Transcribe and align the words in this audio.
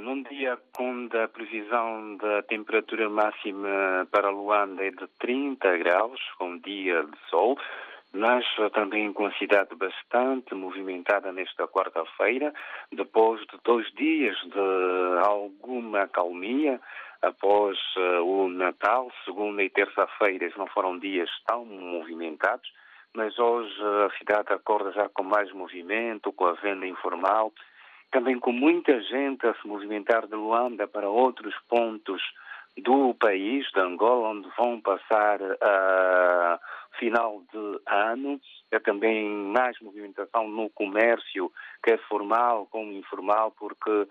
Num 0.00 0.22
dia 0.22 0.58
com 0.72 1.08
a 1.12 1.28
previsão 1.28 2.16
da 2.16 2.42
temperatura 2.42 3.10
máxima 3.10 4.08
para 4.10 4.30
Luanda 4.30 4.82
é 4.82 4.90
de 4.90 5.06
30 5.18 5.76
graus, 5.76 6.18
com 6.38 6.56
dia 6.56 7.02
de 7.04 7.18
sol, 7.28 7.58
mas 8.14 8.46
também 8.72 9.12
com 9.12 9.26
a 9.26 9.32
cidade 9.32 9.74
bastante 9.74 10.54
movimentada 10.54 11.30
nesta 11.32 11.68
quarta-feira, 11.68 12.50
depois 12.90 13.42
de 13.42 13.58
dois 13.62 13.92
dias 13.92 14.36
de 14.38 15.18
alguma 15.22 16.08
calmia, 16.08 16.80
após 17.20 17.78
uh, 17.98 18.24
o 18.24 18.48
Natal, 18.48 19.12
segunda 19.26 19.62
e 19.62 19.68
terça-feiras 19.68 20.56
não 20.56 20.66
foram 20.68 20.98
dias 20.98 21.28
tão 21.46 21.66
movimentados, 21.66 22.72
mas 23.14 23.38
hoje 23.38 23.74
a 24.06 24.18
cidade 24.18 24.50
acorda 24.50 24.92
já 24.92 25.10
com 25.10 25.24
mais 25.24 25.52
movimento, 25.52 26.32
com 26.32 26.46
a 26.46 26.54
venda 26.54 26.86
informal, 26.86 27.52
também 28.10 28.38
com 28.38 28.52
muita 28.52 29.00
gente 29.02 29.46
a 29.46 29.54
se 29.54 29.66
movimentar 29.66 30.26
de 30.26 30.34
Luanda 30.34 30.86
para 30.86 31.08
outros 31.08 31.54
pontos 31.68 32.22
do 32.78 33.14
país, 33.14 33.66
de 33.72 33.80
Angola, 33.80 34.28
onde 34.28 34.48
vão 34.56 34.80
passar 34.80 35.40
a 35.42 36.58
uh, 36.58 36.98
final 36.98 37.42
de 37.52 37.80
ano. 37.86 38.40
É 38.70 38.78
também 38.78 39.28
mais 39.28 39.78
movimentação 39.80 40.48
no 40.48 40.70
comércio, 40.70 41.50
que 41.82 41.92
é 41.92 41.98
formal 41.98 42.66
como 42.70 42.92
informal, 42.92 43.52
porque 43.58 44.06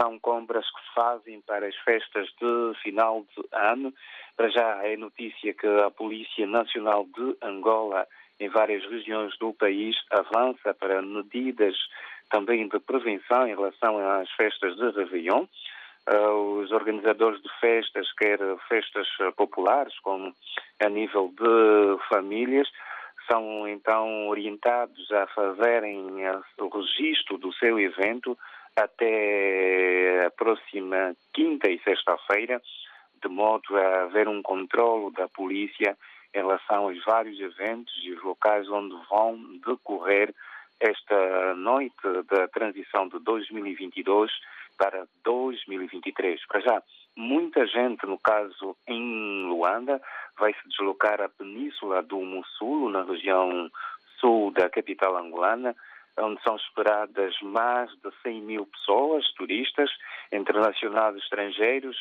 são 0.00 0.18
compras 0.18 0.66
que 0.70 0.80
se 0.80 0.94
fazem 0.94 1.40
para 1.40 1.66
as 1.66 1.76
festas 1.76 2.28
de 2.40 2.82
final 2.82 3.24
de 3.34 3.44
ano. 3.52 3.92
Para 4.36 4.48
já 4.50 4.86
é 4.86 4.96
notícia 4.96 5.54
que 5.54 5.66
a 5.66 5.90
Polícia 5.90 6.46
Nacional 6.46 7.06
de 7.06 7.36
Angola, 7.42 8.06
em 8.38 8.48
várias 8.48 8.84
regiões 8.84 9.36
do 9.38 9.52
país, 9.54 9.96
avança 10.10 10.74
para 10.74 11.00
medidas 11.00 11.76
também 12.32 12.66
de 12.66 12.80
prevenção 12.80 13.46
em 13.46 13.54
relação 13.54 13.98
às 13.98 14.30
festas 14.32 14.74
de 14.76 14.90
Réveillon. 14.90 15.44
Uh, 16.10 16.60
os 16.62 16.72
organizadores 16.72 17.40
de 17.42 17.48
festas, 17.60 18.10
quer 18.14 18.38
festas 18.68 19.06
populares, 19.36 19.96
como 20.00 20.34
a 20.82 20.88
nível 20.88 21.32
de 21.38 22.04
famílias, 22.08 22.68
são 23.30 23.68
então 23.68 24.26
orientados 24.28 25.12
a 25.12 25.26
fazerem 25.28 26.06
o 26.58 26.68
registro 26.68 27.38
do 27.38 27.52
seu 27.52 27.78
evento 27.78 28.36
até 28.74 30.24
a 30.26 30.30
próxima 30.30 31.14
quinta 31.32 31.70
e 31.70 31.78
sexta-feira, 31.80 32.60
de 33.22 33.28
modo 33.28 33.76
a 33.76 34.04
haver 34.04 34.26
um 34.26 34.42
controle 34.42 35.12
da 35.12 35.28
polícia 35.28 35.96
em 36.34 36.38
relação 36.38 36.84
aos 36.84 37.04
vários 37.04 37.38
eventos 37.38 37.94
e 38.02 38.12
os 38.12 38.22
locais 38.24 38.68
onde 38.68 38.96
vão 39.08 39.38
decorrer 39.64 40.34
esta 40.82 41.54
noite 41.54 41.94
da 42.28 42.48
transição 42.48 43.08
de 43.08 43.20
2022 43.20 44.32
para 44.76 45.06
2023. 45.24 46.44
Para 46.46 46.60
já, 46.60 46.82
muita 47.16 47.64
gente, 47.66 48.04
no 48.04 48.18
caso 48.18 48.76
em 48.88 49.46
Luanda, 49.46 50.02
vai 50.38 50.52
se 50.52 50.68
deslocar 50.68 51.20
à 51.20 51.28
península 51.28 52.02
do 52.02 52.20
Mussulo, 52.20 52.90
na 52.90 53.04
região 53.04 53.70
sul 54.18 54.50
da 54.50 54.68
capital 54.68 55.16
angolana, 55.16 55.74
onde 56.18 56.42
são 56.42 56.56
esperadas 56.56 57.34
mais 57.42 57.90
de 57.90 58.10
100 58.22 58.42
mil 58.42 58.66
pessoas, 58.66 59.24
turistas, 59.34 59.90
internacionais 60.32 61.16
e 61.16 61.18
estrangeiros, 61.18 61.96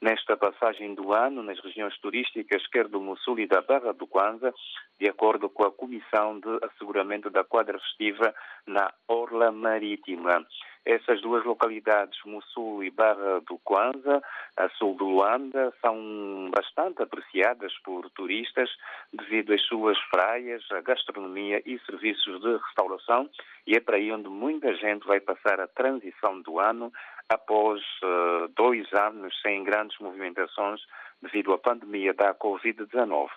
nesta 0.00 0.36
passagem 0.36 0.94
do 0.94 1.12
ano 1.12 1.42
nas 1.42 1.58
regiões 1.60 1.96
turísticas, 1.98 2.66
quer 2.68 2.88
do 2.88 3.00
Mussul 3.00 3.38
e 3.38 3.46
da 3.46 3.60
Barra 3.60 3.92
do 3.92 4.06
Kwanza, 4.06 4.52
de 4.98 5.08
acordo 5.08 5.48
com 5.48 5.64
a 5.64 5.72
Comissão 5.72 6.40
de 6.40 6.58
Asseguramento 6.64 7.30
da 7.30 7.44
Quadra 7.44 7.78
Festiva 7.78 8.34
na 8.66 8.92
Orla 9.06 9.50
Marítima. 9.52 10.46
Essas 10.84 11.20
duas 11.20 11.44
localidades, 11.44 12.18
Mussul 12.24 12.82
e 12.82 12.90
Barra 12.90 13.40
do 13.46 13.58
Kwanza, 13.58 14.22
a 14.56 14.68
sul 14.70 14.94
do 14.94 15.04
Luanda, 15.04 15.72
são 15.80 16.50
bastante 16.50 17.02
apreciadas 17.02 17.72
por 17.84 18.08
turistas 18.10 18.70
devido 19.12 19.52
às 19.52 19.62
suas 19.66 19.98
praias, 20.10 20.62
a 20.72 20.80
gastronomia 20.80 21.62
e 21.66 21.78
serviços 21.80 22.40
de 22.40 22.56
restauração, 22.56 23.28
e 23.66 23.76
é 23.76 23.80
para 23.80 23.96
aí 23.96 24.10
onde 24.10 24.28
muita 24.28 24.74
gente 24.74 25.06
vai 25.06 25.20
passar 25.20 25.60
a 25.60 25.68
transição 25.68 26.40
do 26.40 26.58
ano 26.58 26.90
após 27.28 27.80
uh, 28.02 28.48
dois 28.56 28.90
anos 28.92 29.38
sem 29.42 29.62
grandes 29.62 29.98
movimentações 30.00 30.80
devido 31.22 31.52
à 31.52 31.58
pandemia 31.58 32.14
da 32.14 32.34
Covid-19. 32.34 33.28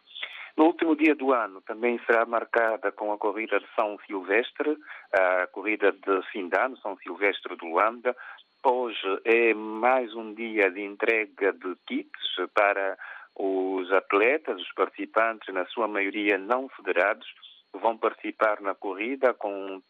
No 0.55 0.65
último 0.65 0.95
dia 0.95 1.15
do 1.15 1.33
ano 1.33 1.61
também 1.61 1.99
será 2.05 2.25
marcada 2.25 2.91
com 2.91 3.11
a 3.11 3.17
corrida 3.17 3.59
de 3.59 3.65
São 3.75 3.97
Silvestre, 4.05 4.77
a 5.11 5.47
corrida 5.47 5.91
de 5.91 6.21
fim 6.31 6.47
de 6.47 6.57
ano, 6.57 6.77
São 6.77 6.95
Silvestre 6.97 7.55
de 7.55 7.65
Luanda. 7.65 8.15
Hoje 8.63 9.21
é 9.25 9.53
mais 9.55 10.13
um 10.13 10.33
dia 10.33 10.69
de 10.69 10.81
entrega 10.81 11.51
de 11.53 11.75
kits 11.87 12.35
para 12.53 12.97
os 13.35 13.91
atletas, 13.91 14.61
os 14.61 14.71
participantes, 14.73 15.51
na 15.51 15.65
sua 15.65 15.87
maioria 15.87 16.37
não 16.37 16.69
federados, 16.69 17.27
vão 17.73 17.97
participar 17.97 18.61
na 18.61 18.75
corrida 18.75 19.33
com 19.33 19.81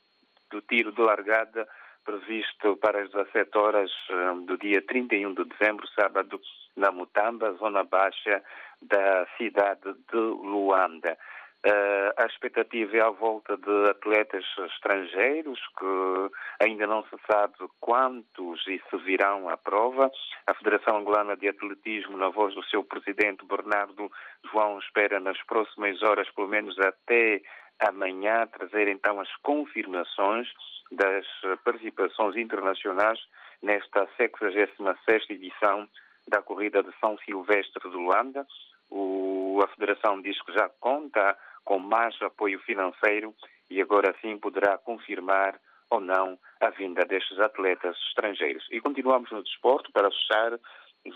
o 0.54 0.62
tiro 0.62 0.94
de 0.94 1.02
largada 1.02 1.68
previsto 2.04 2.78
para 2.78 3.02
as 3.02 3.10
17 3.12 3.58
horas 3.58 3.92
um, 4.10 4.46
do 4.46 4.58
dia 4.58 4.82
31 4.82 5.34
de 5.34 5.46
dezembro, 5.46 5.88
sábado, 6.00 6.40
na 6.76 6.92
Mutamba, 6.92 7.54
zona 7.54 7.84
baixa 7.84 8.44
da 8.82 9.26
cidade 9.38 9.94
de 10.12 10.18
Luanda. 10.18 11.18
Uh, 11.66 12.12
a 12.22 12.26
expectativa 12.26 12.98
é 12.98 13.02
à 13.02 13.10
volta 13.10 13.56
de 13.56 13.90
atletas 13.90 14.44
estrangeiros, 14.66 15.60
que 15.80 16.66
ainda 16.66 16.86
não 16.86 17.04
se 17.04 17.16
sabe 17.32 17.54
quantos 17.80 18.68
e 18.68 18.82
se 18.90 18.98
virão 18.98 19.48
à 19.48 19.56
prova. 19.56 20.12
A 20.46 20.54
Federação 20.56 20.98
Angolana 20.98 21.38
de 21.38 21.48
Atletismo, 21.48 22.18
na 22.18 22.28
voz 22.28 22.54
do 22.54 22.64
seu 22.66 22.84
presidente 22.84 23.46
Bernardo 23.46 24.12
João, 24.52 24.78
espera 24.80 25.22
nas 25.22 25.42
próximas 25.44 26.04
horas, 26.04 26.30
pelo 26.32 26.50
menos 26.50 26.78
até 26.80 27.42
amanhã, 27.80 28.46
trazer 28.48 28.90
então 28.90 29.22
as 29.22 29.34
confirmações 29.38 30.50
das 30.96 31.26
participações 31.64 32.36
internacionais 32.36 33.20
nesta 33.62 34.08
66 34.18 35.30
edição 35.30 35.88
da 36.28 36.42
corrida 36.42 36.84
de 36.84 36.92
São 37.00 37.18
Silvestre 37.20 37.90
de 37.90 37.96
Luanda. 37.96 38.46
O, 38.90 39.60
a 39.64 39.68
Federação 39.70 40.22
diz 40.22 40.40
que 40.42 40.54
já 40.54 40.70
conta 40.80 41.38
com 41.64 41.80
mais 41.80 42.20
apoio 42.22 42.60
financeiro 42.60 43.34
e 43.70 43.82
agora 43.82 44.16
sim 44.22 44.38
poderá 44.38 44.78
confirmar 44.78 45.60
ou 45.90 46.00
não 46.00 46.38
a 46.60 46.70
vinda 46.72 47.06
destes 47.06 47.40
atletas 47.40 47.96
estrangeiros. 48.10 48.66
E 48.72 48.80
continuamos 48.82 49.32
no 49.32 49.44
desporto 49.44 49.92
para 49.92 50.10
fechar. 50.10 50.60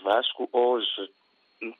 Vasco, 0.02 0.48
hoje, 0.52 1.10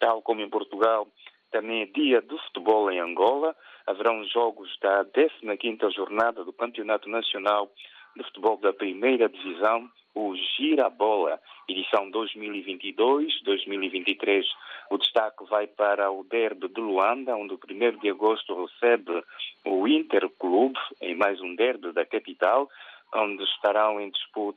tal 0.00 0.22
como 0.22 0.40
em 0.40 0.48
Portugal, 0.48 1.06
também 1.50 1.82
é 1.82 1.86
dia 1.86 2.20
do 2.20 2.38
futebol 2.38 2.90
em 2.90 3.00
Angola. 3.00 3.56
Haverão 3.86 4.24
jogos 4.24 4.76
da 4.80 5.04
15ª 5.04 5.92
jornada 5.94 6.44
do 6.44 6.52
Campeonato 6.52 7.08
Nacional 7.08 7.70
de 8.16 8.24
Futebol 8.24 8.56
da 8.58 8.72
Primeira 8.72 9.28
Divisão, 9.28 9.88
o 10.14 10.34
Girabola, 10.34 11.38
edição 11.68 12.10
2022-2023. 12.10 14.44
O 14.90 14.98
destaque 14.98 15.44
vai 15.48 15.66
para 15.66 16.10
o 16.10 16.24
derby 16.24 16.68
de 16.68 16.80
Luanda, 16.80 17.36
onde 17.36 17.54
o 17.54 17.58
1 17.58 17.98
de 17.98 18.10
agosto 18.10 18.66
recebe 18.66 19.22
o 19.64 19.86
Interclube, 19.86 20.78
em 21.00 21.14
mais 21.14 21.40
um 21.40 21.54
derby 21.54 21.92
da 21.92 22.04
capital, 22.04 22.68
onde 23.14 23.42
estarão 23.44 24.00
em 24.00 24.10
disputa 24.10 24.56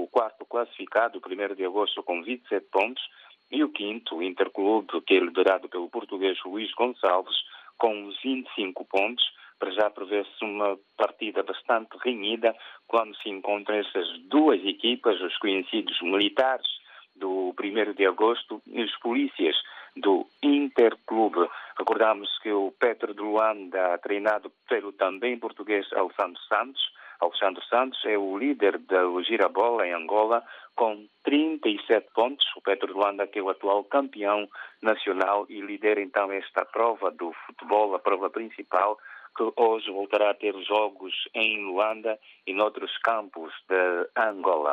o 0.00 0.08
quarto 0.10 0.44
classificado, 0.46 1.18
o 1.18 1.52
1 1.52 1.54
de 1.54 1.64
agosto, 1.64 2.02
com 2.02 2.22
27 2.22 2.66
pontos, 2.70 3.02
e 3.50 3.62
o 3.62 3.68
quinto, 3.68 4.16
o 4.16 4.22
Interclube, 4.22 5.00
que 5.02 5.14
é 5.14 5.20
liderado 5.20 5.68
pelo 5.68 5.90
português 5.90 6.38
Luís 6.44 6.72
Gonçalves, 6.72 7.36
com 7.76 8.10
25 8.22 8.84
pontos. 8.86 9.24
Para 9.58 9.70
já 9.70 9.90
prevê-se 9.90 10.44
uma 10.44 10.76
partida 10.96 11.42
bastante 11.42 11.96
renhida 12.02 12.56
quando 12.88 13.14
se 13.18 13.28
encontram 13.28 13.76
essas 13.76 14.08
duas 14.22 14.64
equipas, 14.64 15.20
os 15.20 15.36
conhecidos 15.38 16.00
militares 16.00 16.66
do 17.14 17.54
1 17.62 17.92
de 17.92 18.06
agosto 18.06 18.60
e 18.66 18.82
os 18.82 18.96
polícias 18.98 19.54
do 19.96 20.26
Interclube. 20.42 21.48
Recordamos 21.78 22.28
que 22.42 22.50
o 22.50 22.72
Petro 22.72 23.14
de 23.14 23.20
Luanda, 23.20 23.98
treinado 23.98 24.50
pelo 24.68 24.92
também 24.92 25.38
português 25.38 25.86
Alessandro 25.92 26.40
Santos, 26.48 26.82
Alexandre 27.22 27.64
Santos 27.68 28.04
é 28.04 28.18
o 28.18 28.36
líder 28.36 28.78
da 28.78 29.04
Girabola 29.22 29.86
em 29.86 29.92
Angola 29.92 30.42
com 30.74 31.06
37 31.22 32.08
pontos. 32.12 32.44
O 32.56 32.60
Petro 32.60 32.88
de 32.88 32.94
Luanda 32.94 33.28
que 33.28 33.38
é 33.38 33.42
o 33.42 33.48
atual 33.48 33.84
campeão 33.84 34.48
nacional 34.82 35.46
e 35.48 35.60
lidera 35.60 36.00
então 36.00 36.32
esta 36.32 36.64
prova 36.64 37.12
do 37.12 37.32
futebol, 37.46 37.94
a 37.94 38.00
prova 38.00 38.28
principal, 38.28 38.98
que 39.36 39.52
hoje 39.56 39.90
voltará 39.90 40.30
a 40.30 40.34
ter 40.34 40.52
jogos 40.64 41.14
em 41.32 41.64
Luanda 41.64 42.18
e 42.44 42.52
noutros 42.52 42.98
campos 42.98 43.52
de 43.68 44.08
Angola. 44.16 44.60